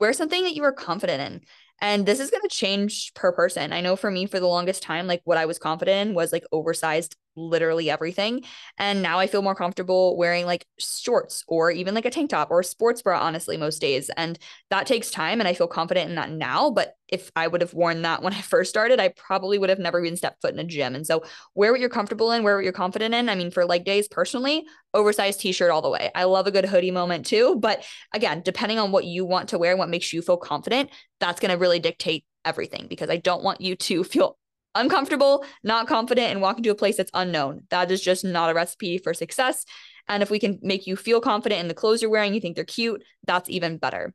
wear 0.00 0.12
something 0.12 0.42
that 0.42 0.54
you 0.54 0.64
are 0.64 0.72
confident 0.72 1.22
in. 1.22 1.40
And 1.80 2.06
this 2.06 2.20
is 2.20 2.30
going 2.30 2.42
to 2.42 2.48
change 2.48 3.12
per 3.14 3.32
person. 3.32 3.72
I 3.72 3.80
know 3.80 3.96
for 3.96 4.10
me, 4.10 4.26
for 4.26 4.40
the 4.40 4.46
longest 4.46 4.82
time, 4.82 5.06
like 5.06 5.20
what 5.24 5.38
I 5.38 5.46
was 5.46 5.58
confident 5.58 6.08
in 6.08 6.14
was 6.14 6.32
like 6.32 6.44
oversized 6.52 7.16
literally 7.36 7.90
everything. 7.90 8.44
And 8.78 9.02
now 9.02 9.18
I 9.18 9.26
feel 9.26 9.42
more 9.42 9.54
comfortable 9.54 10.16
wearing 10.16 10.46
like 10.46 10.66
shorts 10.78 11.44
or 11.46 11.70
even 11.70 11.94
like 11.94 12.06
a 12.06 12.10
tank 12.10 12.30
top 12.30 12.50
or 12.50 12.60
a 12.60 12.64
sports 12.64 13.02
bra, 13.02 13.20
honestly, 13.20 13.56
most 13.56 13.80
days. 13.80 14.10
And 14.16 14.38
that 14.70 14.86
takes 14.86 15.10
time. 15.10 15.40
And 15.40 15.46
I 15.46 15.54
feel 15.54 15.68
confident 15.68 16.08
in 16.08 16.16
that 16.16 16.30
now. 16.30 16.70
But 16.70 16.94
if 17.08 17.30
I 17.36 17.46
would 17.46 17.60
have 17.60 17.74
worn 17.74 18.02
that 18.02 18.22
when 18.22 18.32
I 18.32 18.40
first 18.40 18.70
started, 18.70 18.98
I 18.98 19.08
probably 19.08 19.58
would 19.58 19.70
have 19.70 19.78
never 19.78 20.02
even 20.04 20.16
stepped 20.16 20.42
foot 20.42 20.52
in 20.52 20.58
a 20.58 20.64
gym. 20.64 20.94
And 20.94 21.06
so 21.06 21.22
wear 21.54 21.72
what 21.72 21.80
you're 21.80 21.88
comfortable 21.88 22.32
in, 22.32 22.42
wear 22.42 22.56
what 22.56 22.64
you're 22.64 22.72
confident 22.72 23.14
in. 23.14 23.28
I 23.28 23.34
mean, 23.34 23.50
for 23.50 23.64
leg 23.64 23.84
days, 23.84 24.08
personally, 24.08 24.66
oversized 24.94 25.40
t 25.40 25.52
shirt 25.52 25.70
all 25.70 25.82
the 25.82 25.90
way. 25.90 26.10
I 26.14 26.24
love 26.24 26.46
a 26.46 26.50
good 26.50 26.64
hoodie 26.64 26.90
moment 26.90 27.26
too. 27.26 27.56
But 27.56 27.84
again, 28.14 28.42
depending 28.44 28.78
on 28.78 28.92
what 28.92 29.04
you 29.04 29.24
want 29.24 29.50
to 29.50 29.58
wear 29.58 29.72
and 29.72 29.78
what 29.78 29.88
makes 29.88 30.12
you 30.12 30.22
feel 30.22 30.36
confident, 30.36 30.90
that's 31.20 31.40
going 31.40 31.52
to 31.52 31.58
really 31.58 31.78
dictate 31.78 32.24
everything 32.44 32.86
because 32.88 33.10
I 33.10 33.16
don't 33.16 33.42
want 33.42 33.60
you 33.60 33.76
to 33.76 34.04
feel 34.04 34.38
uncomfortable, 34.76 35.44
not 35.62 35.88
confident, 35.88 36.30
and 36.30 36.40
walk 36.40 36.58
into 36.58 36.70
a 36.70 36.74
place 36.74 36.96
that's 36.96 37.10
unknown. 37.14 37.62
That 37.70 37.90
is 37.90 38.00
just 38.00 38.24
not 38.24 38.50
a 38.50 38.54
recipe 38.54 38.98
for 38.98 39.14
success. 39.14 39.64
And 40.08 40.22
if 40.22 40.30
we 40.30 40.38
can 40.38 40.58
make 40.62 40.86
you 40.86 40.96
feel 40.96 41.20
confident 41.20 41.60
in 41.60 41.68
the 41.68 41.74
clothes 41.74 42.00
you're 42.00 42.10
wearing, 42.10 42.34
you 42.34 42.40
think 42.40 42.56
they're 42.56 42.64
cute, 42.64 43.02
that's 43.26 43.50
even 43.50 43.78
better. 43.78 44.14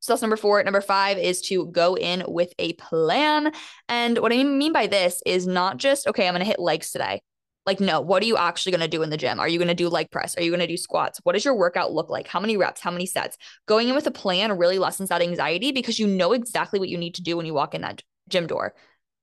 So 0.00 0.12
that's 0.12 0.22
number 0.22 0.36
four. 0.36 0.62
Number 0.62 0.80
five 0.80 1.16
is 1.16 1.40
to 1.42 1.66
go 1.66 1.94
in 1.94 2.24
with 2.26 2.52
a 2.58 2.72
plan. 2.74 3.52
And 3.88 4.18
what 4.18 4.32
I 4.32 4.42
mean 4.42 4.72
by 4.72 4.88
this 4.88 5.22
is 5.24 5.46
not 5.46 5.76
just, 5.76 6.08
okay, 6.08 6.26
I'm 6.26 6.34
going 6.34 6.40
to 6.40 6.46
hit 6.46 6.58
legs 6.58 6.90
today. 6.90 7.22
Like, 7.64 7.78
no, 7.78 8.00
what 8.00 8.20
are 8.24 8.26
you 8.26 8.36
actually 8.36 8.72
going 8.72 8.80
to 8.80 8.88
do 8.88 9.04
in 9.04 9.10
the 9.10 9.16
gym? 9.16 9.38
Are 9.38 9.46
you 9.46 9.58
going 9.58 9.68
to 9.68 9.74
do 9.74 9.88
leg 9.88 10.10
press? 10.10 10.36
Are 10.36 10.42
you 10.42 10.50
going 10.50 10.58
to 10.58 10.66
do 10.66 10.76
squats? 10.76 11.20
What 11.22 11.34
does 11.34 11.44
your 11.44 11.54
workout 11.54 11.92
look 11.92 12.10
like? 12.10 12.26
How 12.26 12.40
many 12.40 12.56
reps? 12.56 12.80
How 12.80 12.90
many 12.90 13.06
sets? 13.06 13.38
Going 13.66 13.88
in 13.88 13.94
with 13.94 14.08
a 14.08 14.10
plan 14.10 14.58
really 14.58 14.80
lessens 14.80 15.10
that 15.10 15.22
anxiety 15.22 15.70
because 15.70 16.00
you 16.00 16.08
know 16.08 16.32
exactly 16.32 16.80
what 16.80 16.88
you 16.88 16.98
need 16.98 17.14
to 17.14 17.22
do 17.22 17.36
when 17.36 17.46
you 17.46 17.54
walk 17.54 17.76
in 17.76 17.82
that 17.82 18.02
gym 18.28 18.48
door 18.48 18.74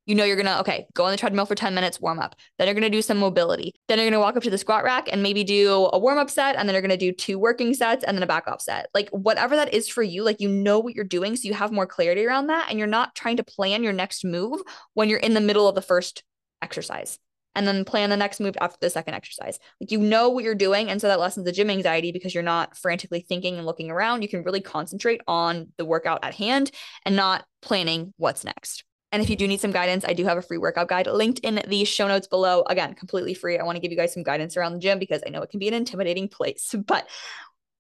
you 0.10 0.16
know 0.16 0.24
you're 0.24 0.36
gonna 0.36 0.60
okay 0.60 0.88
go 0.96 1.06
on 1.06 1.12
the 1.12 1.18
treadmill 1.18 1.46
for 1.46 1.54
10 1.54 1.76
minutes 1.76 2.02
warm 2.02 2.20
up 2.20 2.36
then 2.58 2.68
you're 2.68 2.74
gonna 2.74 2.90
do 2.90 3.02
some 3.02 3.20
mobility 3.20 3.76
then 3.88 4.00
you're 4.00 4.10
gonna 4.10 4.20
walk 4.20 4.36
up 4.36 4.42
to 4.42 4.50
the 4.50 4.58
squat 4.58 4.84
rack 4.84 5.08
and 5.12 5.22
maybe 5.22 5.44
do 5.44 5.88
a 5.94 6.00
warm 6.00 6.18
up 6.18 6.30
set 6.30 6.56
and 6.56 6.68
then 6.68 6.74
you're 6.74 6.82
gonna 6.82 6.98
do 6.98 7.12
two 7.12 7.38
working 7.38 7.74
sets 7.76 8.04
and 8.04 8.18
then 8.18 8.24
a 8.24 8.28
back 8.28 8.48
off 8.48 8.60
set 8.60 8.88
like 8.96 9.08
whatever 9.12 9.56
that 9.56 9.72
is 9.72 9.88
for 9.88 10.02
you 10.02 10.24
like 10.24 10.42
you 10.42 10.50
know 10.50 10.80
what 10.80 10.96
you're 10.96 11.06
doing 11.06 11.36
so 11.36 11.48
you 11.48 11.54
have 11.54 11.72
more 11.72 11.86
clarity 11.86 12.26
around 12.26 12.48
that 12.48 12.68
and 12.70 12.80
you're 12.80 12.88
not 12.88 13.14
trying 13.14 13.38
to 13.38 13.44
plan 13.44 13.84
your 13.84 13.94
next 13.94 14.26
move 14.26 14.60
when 14.96 15.08
you're 15.08 15.20
in 15.20 15.36
the 15.36 15.42
middle 15.42 15.68
of 15.68 15.76
the 15.76 15.82
first 15.82 16.24
exercise 16.62 17.20
and 17.56 17.68
then 17.68 17.86
plan 17.86 18.10
the 18.10 18.18
next 18.18 18.40
move 18.40 18.56
after 18.62 18.78
the 18.80 18.90
second 18.90 19.16
exercise. 19.16 19.60
Like 19.82 19.92
you 19.92 20.00
know 20.00 20.30
what 20.30 20.44
you're 20.44 20.56
doing. 20.56 20.90
And 20.90 21.02
so 21.02 21.08
that 21.08 21.20
lessens 21.20 21.46
the 21.46 21.52
gym 21.52 21.70
anxiety 21.70 22.12
because 22.12 22.34
you're 22.34 22.44
not 22.44 22.78
frantically 22.78 23.26
thinking 23.28 23.58
and 23.58 23.66
looking 23.66 23.90
around. 23.90 24.22
You 24.22 24.30
can 24.30 24.44
really 24.44 24.62
concentrate 24.62 25.22
on 25.28 25.70
the 25.78 25.84
workout 25.84 26.20
at 26.24 26.36
hand 26.36 26.72
and 27.06 27.16
not 27.16 27.46
planning 27.62 28.14
what's 28.18 28.46
next. 28.46 28.84
And 29.12 29.24
if 29.24 29.30
you 29.30 29.36
do 29.36 29.48
need 29.48 29.60
some 29.60 29.72
guidance, 29.72 30.06
I 30.06 30.14
do 30.14 30.26
have 30.26 30.38
a 30.38 30.42
free 30.42 30.58
workout 30.58 30.88
guide 30.88 31.08
linked 31.08 31.40
in 31.40 31.62
the 31.68 31.84
show 31.86 32.08
notes 32.08 32.28
below. 32.28 32.64
Again, 32.64 32.94
completely 32.94 33.34
free. 33.34 33.58
I 33.58 33.64
want 33.64 33.76
to 33.76 33.82
give 33.82 33.92
you 33.92 33.98
guys 33.98 34.14
some 34.14 34.24
guidance 34.24 34.56
around 34.56 34.74
the 34.74 34.80
gym 34.80 35.00
because 35.00 35.22
I 35.26 35.30
know 35.30 35.42
it 35.42 35.50
can 35.50 35.60
be 35.60 35.68
an 35.68 35.74
intimidating 35.74 36.28
place. 36.28 36.76
But 36.86 37.08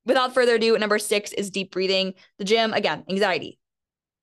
without 0.06 0.34
further 0.34 0.56
ado, 0.56 0.78
number 0.78 1.00
six 1.00 1.31
is 1.34 1.50
deep 1.50 1.72
breathing. 1.72 2.14
The 2.38 2.46
gym, 2.46 2.74
again, 2.74 3.04
anxiety. 3.10 3.60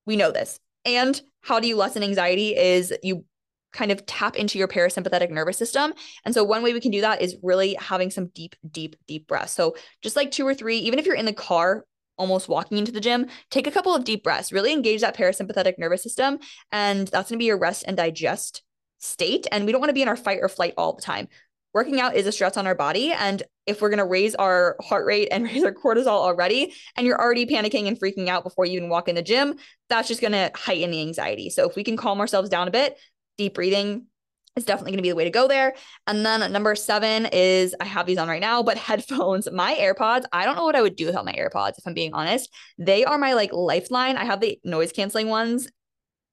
We 0.05 0.15
know 0.15 0.31
this. 0.31 0.59
And 0.85 1.19
how 1.41 1.59
do 1.59 1.67
you 1.67 1.75
lessen 1.75 2.03
anxiety 2.03 2.55
is 2.55 2.93
you 3.03 3.25
kind 3.73 3.91
of 3.91 4.05
tap 4.05 4.35
into 4.35 4.57
your 4.57 4.67
parasympathetic 4.67 5.29
nervous 5.29 5.57
system. 5.57 5.93
And 6.25 6.33
so 6.33 6.43
one 6.43 6.63
way 6.63 6.73
we 6.73 6.79
can 6.79 6.91
do 6.91 7.01
that 7.01 7.21
is 7.21 7.37
really 7.43 7.75
having 7.75 8.09
some 8.09 8.27
deep, 8.27 8.55
deep, 8.69 8.95
deep 9.07 9.27
breaths. 9.27 9.53
So 9.53 9.75
just 10.01 10.15
like 10.15 10.31
two 10.31 10.47
or 10.47 10.55
three, 10.55 10.79
even 10.79 10.99
if 10.99 11.05
you're 11.05 11.15
in 11.15 11.25
the 11.25 11.33
car 11.33 11.85
almost 12.17 12.49
walking 12.49 12.77
into 12.77 12.91
the 12.91 12.99
gym, 12.99 13.27
take 13.49 13.67
a 13.67 13.71
couple 13.71 13.95
of 13.95 14.03
deep 14.03 14.23
breaths, 14.23 14.51
really 14.51 14.73
engage 14.73 15.01
that 15.01 15.15
parasympathetic 15.15 15.77
nervous 15.77 16.03
system. 16.03 16.39
And 16.71 17.07
that's 17.07 17.29
going 17.29 17.37
to 17.37 17.41
be 17.41 17.45
your 17.45 17.57
rest 17.57 17.83
and 17.87 17.95
digest 17.95 18.63
state. 18.97 19.47
And 19.51 19.65
we 19.65 19.71
don't 19.71 19.81
want 19.81 19.89
to 19.89 19.93
be 19.93 20.01
in 20.01 20.07
our 20.07 20.15
fight 20.15 20.39
or 20.41 20.49
flight 20.49 20.73
all 20.77 20.93
the 20.93 21.01
time. 21.01 21.27
Working 21.73 21.99
out 21.99 22.15
is 22.15 22.25
a 22.25 22.31
stress 22.31 22.57
on 22.57 22.65
our 22.65 22.75
body. 22.75 23.11
And 23.11 23.43
if 23.67 23.81
we're 23.81 23.89
going 23.89 23.99
to 23.99 24.05
raise 24.05 24.33
our 24.35 24.77
heart 24.81 25.05
rate 25.05 25.27
and 25.31 25.43
raise 25.45 25.63
our 25.63 25.73
cortisol 25.73 26.07
already, 26.07 26.73
and 26.95 27.05
you're 27.05 27.21
already 27.21 27.45
panicking 27.45 27.87
and 27.87 27.99
freaking 27.99 28.27
out 28.29 28.43
before 28.43 28.65
you 28.65 28.77
even 28.77 28.89
walk 28.89 29.07
in 29.07 29.15
the 29.15 29.21
gym, 29.21 29.55
that's 29.89 30.07
just 30.07 30.21
going 30.21 30.33
to 30.33 30.51
heighten 30.55 30.91
the 30.91 31.01
anxiety. 31.01 31.49
So 31.49 31.69
if 31.69 31.75
we 31.75 31.83
can 31.83 31.97
calm 31.97 32.19
ourselves 32.19 32.49
down 32.49 32.67
a 32.67 32.71
bit, 32.71 32.97
deep 33.37 33.53
breathing, 33.53 34.07
is 34.57 34.65
definitely 34.65 34.91
going 34.91 34.97
to 34.97 35.03
be 35.03 35.09
the 35.09 35.15
way 35.15 35.23
to 35.23 35.29
go 35.29 35.47
there. 35.47 35.75
And 36.07 36.25
then 36.25 36.51
number 36.51 36.75
seven 36.75 37.27
is 37.27 37.75
I 37.79 37.85
have 37.85 38.05
these 38.05 38.17
on 38.17 38.27
right 38.27 38.41
now, 38.41 38.63
but 38.63 38.77
headphones. 38.87 39.49
My 39.51 39.75
AirPods, 39.75 40.25
I 40.33 40.45
don't 40.45 40.55
know 40.55 40.65
what 40.65 40.75
I 40.75 40.81
would 40.81 40.95
do 40.95 41.05
without 41.05 41.25
my 41.25 41.33
AirPods, 41.33 41.77
if 41.77 41.85
I'm 41.85 41.93
being 41.93 42.13
honest. 42.13 42.53
They 42.77 43.05
are 43.05 43.17
my 43.17 43.33
like 43.33 43.53
lifeline. 43.53 44.17
I 44.17 44.25
have 44.25 44.41
the 44.41 44.59
noise 44.65 44.91
canceling 44.91 45.29
ones. 45.29 45.69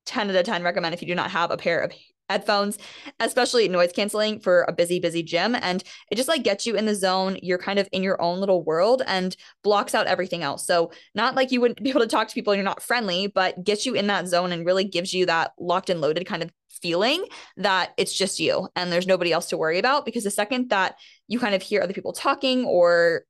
10 0.07 0.29
out 0.29 0.37
of 0.37 0.45
10 0.45 0.63
recommend 0.63 0.95
if 0.95 1.01
you 1.01 1.09
do 1.09 1.15
not 1.15 1.31
have 1.31 1.51
a 1.51 1.57
pair 1.57 1.81
of 1.81 1.91
headphones, 2.29 2.79
especially 3.21 3.69
noise 3.69 3.93
canceling 3.93 4.41
for 4.41 4.65
a 4.69 4.73
busy, 4.73 4.99
busy 4.99 5.23
gym. 5.23 5.55
And 5.55 5.83
it 6.11 6.17
just 6.17 6.29
like 6.29 6.43
gets 6.43 6.67
you 6.67 6.75
in 6.75 6.87
the 6.87 6.95
zone. 6.95 7.39
You're 7.43 7.59
kind 7.59 7.79
of 7.79 7.89
in 7.93 8.03
your 8.03 8.21
own 8.21 8.41
little 8.41 8.63
world 8.65 9.03
and 9.07 9.37
blocks 9.63 9.95
out 9.95 10.07
everything 10.07 10.43
else. 10.43 10.67
So, 10.67 10.91
not 11.15 11.35
like 11.35 11.53
you 11.53 11.61
wouldn't 11.61 11.83
be 11.83 11.91
able 11.91 12.01
to 12.01 12.07
talk 12.07 12.29
to 12.29 12.35
people 12.35 12.53
and 12.53 12.59
you're 12.59 12.65
not 12.65 12.83
friendly, 12.83 13.27
but 13.27 13.63
gets 13.65 13.87
you 13.87 13.95
in 13.95 14.07
that 14.09 14.29
zone 14.29 14.53
and 14.53 14.67
really 14.67 14.85
gives 14.85 15.13
you 15.13 15.27
that 15.27 15.53
locked 15.59 15.91
and 15.91 16.01
loaded 16.01 16.27
kind 16.27 16.43
of 16.43 16.51
feeling 16.85 17.25
that 17.57 17.95
it's 17.97 18.13
just 18.13 18.39
you 18.39 18.69
and 18.77 18.93
there's 18.93 19.07
nobody 19.07 19.33
else 19.33 19.47
to 19.47 19.57
worry 19.57 19.79
about. 19.79 20.05
Because 20.05 20.23
the 20.23 20.31
second 20.31 20.69
that 20.69 20.97
you 21.29 21.39
kind 21.39 21.55
of 21.55 21.63
hear 21.63 21.81
other 21.81 21.95
people 21.95 22.13
talking 22.13 22.67
or 22.67 23.23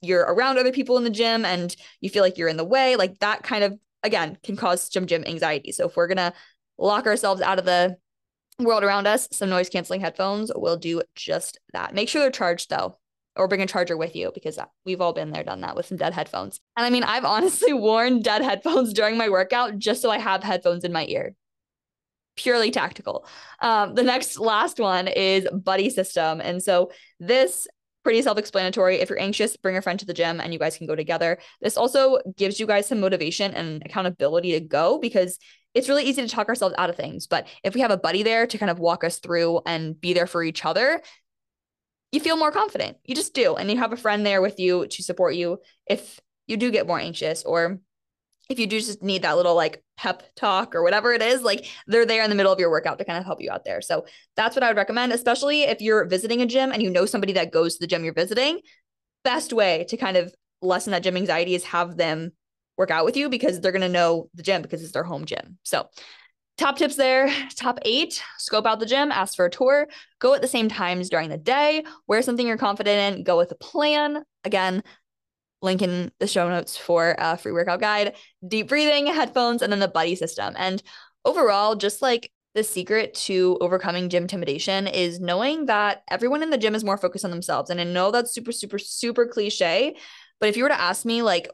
you're 0.00 0.22
around 0.22 0.56
other 0.56 0.72
people 0.72 0.96
in 0.96 1.04
the 1.04 1.10
gym 1.10 1.44
and 1.44 1.76
you 2.00 2.08
feel 2.08 2.22
like 2.22 2.38
you're 2.38 2.48
in 2.48 2.56
the 2.56 2.64
way, 2.64 2.96
like 2.96 3.18
that 3.18 3.42
kind 3.42 3.64
of 3.64 3.78
again 4.02 4.38
can 4.42 4.56
cause 4.56 4.90
some 4.90 5.06
gym 5.06 5.24
anxiety. 5.26 5.72
So 5.72 5.88
if 5.88 5.94
we're 5.94 6.08
gonna 6.08 6.32
lock 6.78 7.06
ourselves 7.06 7.42
out 7.42 7.58
of 7.58 7.66
the 7.66 7.98
world 8.58 8.82
around 8.82 9.06
us, 9.06 9.28
some 9.30 9.50
noise 9.50 9.68
canceling 9.68 10.00
headphones 10.00 10.50
will 10.54 10.78
do 10.78 11.02
just 11.14 11.60
that. 11.74 11.94
Make 11.94 12.08
sure 12.08 12.22
they're 12.22 12.30
charged 12.30 12.70
though, 12.70 12.96
or 13.36 13.46
bring 13.46 13.60
a 13.60 13.66
charger 13.66 13.98
with 13.98 14.16
you 14.16 14.30
because 14.32 14.58
we've 14.86 15.02
all 15.02 15.12
been 15.12 15.32
there, 15.32 15.44
done 15.44 15.60
that 15.60 15.76
with 15.76 15.84
some 15.84 15.98
dead 15.98 16.14
headphones. 16.14 16.60
And 16.78 16.86
I 16.86 16.88
mean, 16.88 17.04
I've 17.04 17.26
honestly 17.26 17.72
worn 17.74 18.22
dead 18.22 18.40
headphones 18.40 18.94
during 18.94 19.18
my 19.18 19.28
workout 19.28 19.78
just 19.78 20.00
so 20.00 20.10
I 20.10 20.16
have 20.16 20.42
headphones 20.42 20.84
in 20.84 20.92
my 20.92 21.04
ear. 21.04 21.34
Purely 22.36 22.70
tactical. 22.70 23.26
Um, 23.60 23.94
the 23.94 24.02
next 24.02 24.38
last 24.38 24.80
one 24.80 25.08
is 25.08 25.46
buddy 25.52 25.90
system. 25.90 26.40
And 26.40 26.62
so 26.62 26.90
this 27.20 27.68
pretty 28.02 28.22
self-explanatory. 28.22 29.00
If 29.00 29.10
you're 29.10 29.20
anxious, 29.20 29.56
bring 29.56 29.76
a 29.76 29.82
friend 29.82 29.98
to 30.00 30.06
the 30.06 30.14
gym 30.14 30.40
and 30.40 30.52
you 30.52 30.58
guys 30.58 30.76
can 30.76 30.86
go 30.86 30.96
together. 30.96 31.38
This 31.60 31.76
also 31.76 32.18
gives 32.36 32.58
you 32.58 32.66
guys 32.66 32.86
some 32.86 33.00
motivation 33.00 33.54
and 33.54 33.82
accountability 33.84 34.52
to 34.52 34.60
go 34.60 34.98
because 34.98 35.38
it's 35.74 35.88
really 35.88 36.04
easy 36.04 36.20
to 36.22 36.28
talk 36.28 36.48
ourselves 36.48 36.74
out 36.78 36.90
of 36.90 36.96
things. 36.96 37.26
But 37.26 37.46
if 37.62 37.74
we 37.74 37.80
have 37.80 37.90
a 37.90 37.96
buddy 37.96 38.22
there 38.22 38.46
to 38.46 38.58
kind 38.58 38.70
of 38.70 38.78
walk 38.78 39.04
us 39.04 39.18
through 39.18 39.60
and 39.66 39.98
be 39.98 40.12
there 40.12 40.26
for 40.26 40.42
each 40.42 40.64
other, 40.64 41.00
you 42.10 42.20
feel 42.20 42.36
more 42.36 42.52
confident. 42.52 42.98
You 43.04 43.14
just 43.14 43.34
do. 43.34 43.54
And 43.56 43.70
you 43.70 43.78
have 43.78 43.92
a 43.92 43.96
friend 43.96 44.26
there 44.26 44.42
with 44.42 44.58
you 44.58 44.86
to 44.86 45.02
support 45.02 45.34
you 45.34 45.60
if 45.86 46.20
you 46.46 46.56
do 46.56 46.70
get 46.70 46.86
more 46.86 46.98
anxious 46.98 47.44
or 47.44 47.78
if 48.52 48.58
you 48.58 48.66
do 48.66 48.78
just 48.78 49.02
need 49.02 49.22
that 49.22 49.36
little 49.36 49.54
like 49.54 49.82
pep 49.96 50.22
talk 50.36 50.74
or 50.74 50.82
whatever 50.82 51.12
it 51.12 51.22
is, 51.22 51.42
like 51.42 51.66
they're 51.86 52.06
there 52.06 52.22
in 52.22 52.30
the 52.30 52.36
middle 52.36 52.52
of 52.52 52.60
your 52.60 52.70
workout 52.70 52.98
to 52.98 53.04
kind 53.04 53.18
of 53.18 53.24
help 53.24 53.40
you 53.40 53.50
out 53.50 53.64
there. 53.64 53.80
So 53.80 54.06
that's 54.36 54.54
what 54.54 54.62
I 54.62 54.68
would 54.68 54.76
recommend, 54.76 55.12
especially 55.12 55.62
if 55.62 55.80
you're 55.80 56.04
visiting 56.04 56.40
a 56.42 56.46
gym 56.46 56.70
and 56.70 56.82
you 56.82 56.90
know 56.90 57.06
somebody 57.06 57.32
that 57.34 57.52
goes 57.52 57.74
to 57.74 57.80
the 57.80 57.86
gym 57.86 58.04
you're 58.04 58.14
visiting. 58.14 58.60
Best 59.24 59.52
way 59.52 59.86
to 59.88 59.96
kind 59.96 60.16
of 60.16 60.34
lessen 60.60 60.92
that 60.92 61.02
gym 61.02 61.16
anxiety 61.16 61.54
is 61.54 61.64
have 61.64 61.96
them 61.96 62.32
work 62.76 62.90
out 62.90 63.04
with 63.04 63.16
you 63.16 63.28
because 63.28 63.60
they're 63.60 63.72
going 63.72 63.82
to 63.82 63.88
know 63.88 64.28
the 64.34 64.42
gym 64.42 64.62
because 64.62 64.82
it's 64.82 64.92
their 64.92 65.04
home 65.04 65.24
gym. 65.24 65.58
So, 65.62 65.88
top 66.58 66.76
tips 66.76 66.96
there. 66.96 67.32
Top 67.56 67.78
eight 67.82 68.22
scope 68.38 68.66
out 68.66 68.80
the 68.80 68.86
gym, 68.86 69.10
ask 69.10 69.36
for 69.36 69.46
a 69.46 69.50
tour, 69.50 69.88
go 70.18 70.34
at 70.34 70.42
the 70.42 70.48
same 70.48 70.68
times 70.68 71.08
during 71.08 71.28
the 71.28 71.38
day, 71.38 71.84
wear 72.06 72.22
something 72.22 72.46
you're 72.46 72.56
confident 72.56 73.18
in, 73.18 73.24
go 73.24 73.36
with 73.36 73.50
a 73.52 73.56
plan. 73.56 74.24
Again, 74.44 74.82
link 75.62 75.82
in 75.82 76.12
the 76.18 76.26
show 76.26 76.48
notes 76.48 76.76
for 76.76 77.14
a 77.18 77.36
free 77.36 77.52
workout 77.52 77.80
guide, 77.80 78.14
deep 78.46 78.68
breathing, 78.68 79.06
headphones, 79.06 79.62
and 79.62 79.72
then 79.72 79.80
the 79.80 79.88
buddy 79.88 80.14
system. 80.14 80.54
And 80.58 80.82
overall, 81.24 81.76
just 81.76 82.02
like 82.02 82.30
the 82.54 82.64
secret 82.64 83.14
to 83.14 83.56
overcoming 83.60 84.08
gym 84.08 84.24
intimidation 84.24 84.86
is 84.86 85.20
knowing 85.20 85.66
that 85.66 86.02
everyone 86.10 86.42
in 86.42 86.50
the 86.50 86.58
gym 86.58 86.74
is 86.74 86.84
more 86.84 86.98
focused 86.98 87.24
on 87.24 87.30
themselves. 87.30 87.70
And 87.70 87.80
I 87.80 87.84
know 87.84 88.10
that's 88.10 88.32
super, 88.32 88.52
super, 88.52 88.78
super 88.78 89.26
cliche. 89.26 89.96
But 90.38 90.48
if 90.48 90.56
you 90.56 90.64
were 90.64 90.68
to 90.68 90.80
ask 90.80 91.06
me, 91.06 91.22
like, 91.22 91.48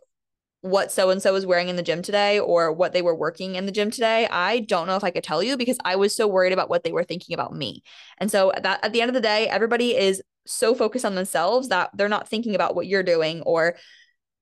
what 0.60 0.90
so 0.90 1.10
and 1.10 1.22
so 1.22 1.32
was 1.32 1.46
wearing 1.46 1.68
in 1.68 1.76
the 1.76 1.84
gym 1.84 2.02
today 2.02 2.40
or 2.40 2.72
what 2.72 2.92
they 2.92 3.02
were 3.02 3.14
working 3.14 3.54
in 3.54 3.66
the 3.66 3.72
gym 3.72 3.92
today, 3.92 4.26
I 4.28 4.60
don't 4.60 4.88
know 4.88 4.96
if 4.96 5.04
I 5.04 5.10
could 5.10 5.22
tell 5.22 5.40
you 5.42 5.56
because 5.56 5.78
I 5.84 5.94
was 5.94 6.16
so 6.16 6.26
worried 6.26 6.52
about 6.52 6.68
what 6.68 6.82
they 6.82 6.90
were 6.90 7.04
thinking 7.04 7.34
about 7.34 7.54
me. 7.54 7.84
And 8.18 8.30
so 8.30 8.52
that 8.60 8.84
at 8.84 8.92
the 8.92 9.00
end 9.00 9.08
of 9.08 9.14
the 9.14 9.20
day, 9.20 9.48
everybody 9.48 9.96
is 9.96 10.20
so 10.48 10.74
focused 10.74 11.04
on 11.04 11.14
themselves 11.14 11.68
that 11.68 11.90
they're 11.94 12.08
not 12.08 12.28
thinking 12.28 12.54
about 12.54 12.74
what 12.74 12.86
you're 12.86 13.02
doing 13.02 13.42
or 13.42 13.76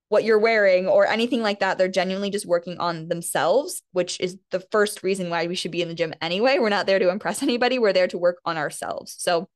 what 0.08 0.24
you're 0.24 0.38
wearing 0.38 0.86
or 0.86 1.06
anything 1.06 1.42
like 1.42 1.60
that. 1.60 1.78
They're 1.78 1.88
genuinely 1.88 2.30
just 2.30 2.46
working 2.46 2.78
on 2.78 3.08
themselves, 3.08 3.82
which 3.92 4.20
is 4.20 4.38
the 4.50 4.60
first 4.70 5.02
reason 5.02 5.30
why 5.30 5.46
we 5.46 5.56
should 5.56 5.72
be 5.72 5.82
in 5.82 5.88
the 5.88 5.94
gym 5.94 6.14
anyway. 6.20 6.58
We're 6.58 6.68
not 6.68 6.86
there 6.86 6.98
to 6.98 7.10
impress 7.10 7.42
anybody, 7.42 7.78
we're 7.78 7.92
there 7.92 8.08
to 8.08 8.18
work 8.18 8.38
on 8.44 8.56
ourselves. 8.56 9.14
So, 9.18 9.48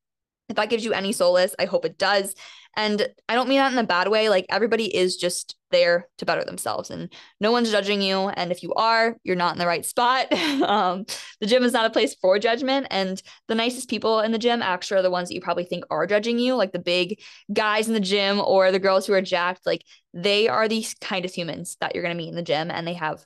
if 0.48 0.56
that 0.56 0.68
gives 0.68 0.84
you 0.84 0.92
any 0.92 1.12
solace, 1.12 1.54
I 1.60 1.66
hope 1.66 1.84
it 1.84 1.96
does. 1.96 2.34
And 2.76 3.08
I 3.28 3.34
don't 3.34 3.48
mean 3.48 3.58
that 3.58 3.72
in 3.72 3.78
a 3.78 3.84
bad 3.84 4.08
way. 4.08 4.28
Like 4.28 4.46
everybody 4.48 4.94
is 4.94 5.16
just 5.16 5.56
there 5.70 6.08
to 6.18 6.24
better 6.24 6.44
themselves 6.44 6.90
and 6.90 7.12
no 7.40 7.52
one's 7.52 7.70
judging 7.70 8.02
you. 8.02 8.28
And 8.28 8.50
if 8.50 8.62
you 8.62 8.72
are, 8.74 9.16
you're 9.22 9.36
not 9.36 9.52
in 9.52 9.58
the 9.58 9.66
right 9.66 9.84
spot. 9.84 10.32
um, 10.62 11.04
the 11.40 11.46
gym 11.46 11.64
is 11.64 11.72
not 11.72 11.86
a 11.86 11.90
place 11.90 12.14
for 12.14 12.38
judgment. 12.38 12.86
And 12.90 13.20
the 13.48 13.54
nicest 13.54 13.88
people 13.88 14.20
in 14.20 14.32
the 14.32 14.38
gym 14.38 14.62
actually 14.62 14.98
are 14.98 15.02
the 15.02 15.10
ones 15.10 15.28
that 15.28 15.34
you 15.34 15.40
probably 15.40 15.64
think 15.64 15.84
are 15.90 16.06
judging 16.06 16.38
you, 16.38 16.54
like 16.54 16.72
the 16.72 16.78
big 16.78 17.20
guys 17.52 17.88
in 17.88 17.94
the 17.94 18.00
gym 18.00 18.40
or 18.40 18.70
the 18.70 18.78
girls 18.78 19.06
who 19.06 19.12
are 19.14 19.22
jacked. 19.22 19.66
Like 19.66 19.84
they 20.14 20.48
are 20.48 20.68
the 20.68 20.86
kindest 21.00 21.36
humans 21.36 21.76
that 21.80 21.94
you're 21.94 22.04
going 22.04 22.16
to 22.16 22.22
meet 22.22 22.30
in 22.30 22.36
the 22.36 22.42
gym 22.42 22.70
and 22.70 22.86
they 22.86 22.94
have 22.94 23.24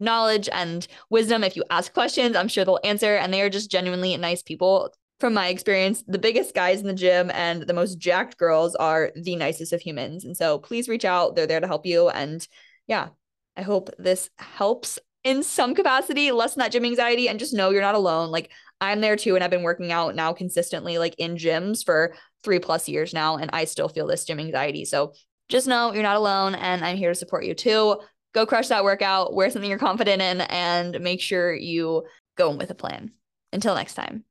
knowledge 0.00 0.48
and 0.52 0.86
wisdom. 1.10 1.44
If 1.44 1.56
you 1.56 1.64
ask 1.70 1.92
questions, 1.92 2.36
I'm 2.36 2.48
sure 2.48 2.64
they'll 2.64 2.80
answer. 2.84 3.16
And 3.16 3.32
they 3.32 3.40
are 3.42 3.50
just 3.50 3.70
genuinely 3.70 4.16
nice 4.16 4.42
people 4.42 4.92
from 5.20 5.34
my 5.34 5.48
experience, 5.48 6.02
the 6.06 6.18
biggest 6.18 6.54
guys 6.54 6.80
in 6.80 6.86
the 6.86 6.94
gym 6.94 7.30
and 7.32 7.62
the 7.62 7.72
most 7.72 7.98
jacked 7.98 8.36
girls 8.36 8.74
are 8.74 9.12
the 9.14 9.36
nicest 9.36 9.72
of 9.72 9.80
humans. 9.80 10.24
And 10.24 10.36
so 10.36 10.58
please 10.58 10.88
reach 10.88 11.04
out. 11.04 11.36
They're 11.36 11.46
there 11.46 11.60
to 11.60 11.66
help 11.66 11.86
you. 11.86 12.08
And 12.08 12.46
yeah, 12.86 13.08
I 13.56 13.62
hope 13.62 13.90
this 13.98 14.28
helps 14.38 14.98
in 15.22 15.42
some 15.42 15.74
capacity, 15.74 16.32
lessen 16.32 16.60
that 16.60 16.72
gym 16.72 16.84
anxiety 16.84 17.28
and 17.28 17.38
just 17.38 17.54
know 17.54 17.70
you're 17.70 17.80
not 17.80 17.94
alone. 17.94 18.30
Like 18.30 18.50
I'm 18.80 19.00
there 19.00 19.16
too. 19.16 19.34
And 19.34 19.42
I've 19.42 19.50
been 19.50 19.62
working 19.62 19.92
out 19.92 20.14
now 20.14 20.32
consistently, 20.32 20.98
like 20.98 21.14
in 21.16 21.36
gyms 21.36 21.84
for 21.84 22.14
three 22.42 22.58
plus 22.58 22.88
years 22.88 23.14
now. 23.14 23.36
And 23.36 23.50
I 23.52 23.64
still 23.64 23.88
feel 23.88 24.06
this 24.06 24.24
gym 24.24 24.40
anxiety. 24.40 24.84
So 24.84 25.14
just 25.48 25.66
know 25.66 25.92
you're 25.92 26.02
not 26.02 26.16
alone. 26.16 26.54
And 26.54 26.84
I'm 26.84 26.96
here 26.96 27.10
to 27.10 27.14
support 27.14 27.44
you 27.44 27.54
too. 27.54 28.00
Go 28.34 28.44
crush 28.46 28.68
that 28.68 28.84
workout, 28.84 29.32
wear 29.32 29.48
something 29.48 29.70
you're 29.70 29.78
confident 29.78 30.20
in, 30.20 30.40
and 30.40 31.00
make 31.00 31.20
sure 31.20 31.54
you 31.54 32.04
go 32.36 32.50
in 32.50 32.58
with 32.58 32.70
a 32.70 32.74
plan. 32.74 33.12
Until 33.52 33.76
next 33.76 33.94
time. 33.94 34.24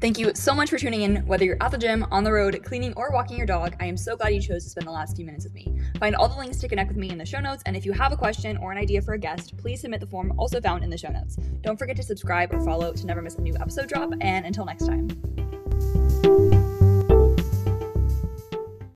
Thank 0.00 0.18
you 0.18 0.32
so 0.34 0.54
much 0.54 0.70
for 0.70 0.78
tuning 0.78 1.02
in. 1.02 1.16
Whether 1.26 1.44
you're 1.44 1.58
at 1.60 1.72
the 1.72 1.76
gym, 1.76 2.06
on 2.10 2.24
the 2.24 2.32
road, 2.32 2.58
cleaning, 2.64 2.94
or 2.96 3.10
walking 3.12 3.36
your 3.36 3.46
dog, 3.46 3.76
I 3.80 3.84
am 3.84 3.98
so 3.98 4.16
glad 4.16 4.32
you 4.32 4.40
chose 4.40 4.64
to 4.64 4.70
spend 4.70 4.86
the 4.86 4.92
last 4.92 5.14
few 5.14 5.26
minutes 5.26 5.44
with 5.44 5.52
me. 5.52 5.78
Find 5.98 6.16
all 6.16 6.26
the 6.26 6.38
links 6.38 6.56
to 6.60 6.68
connect 6.68 6.88
with 6.88 6.96
me 6.96 7.10
in 7.10 7.18
the 7.18 7.26
show 7.26 7.38
notes, 7.38 7.62
and 7.66 7.76
if 7.76 7.84
you 7.84 7.92
have 7.92 8.10
a 8.10 8.16
question 8.16 8.56
or 8.56 8.72
an 8.72 8.78
idea 8.78 9.02
for 9.02 9.12
a 9.12 9.18
guest, 9.18 9.58
please 9.58 9.82
submit 9.82 10.00
the 10.00 10.06
form 10.06 10.32
also 10.38 10.58
found 10.58 10.82
in 10.82 10.88
the 10.88 10.96
show 10.96 11.10
notes. 11.10 11.36
Don't 11.60 11.78
forget 11.78 11.96
to 11.96 12.02
subscribe 12.02 12.50
or 12.54 12.64
follow 12.64 12.94
to 12.94 13.06
never 13.06 13.20
miss 13.20 13.34
a 13.34 13.42
new 13.42 13.54
episode 13.56 13.90
drop, 13.90 14.10
and 14.22 14.46
until 14.46 14.64
next 14.64 14.86
time. 14.86 16.79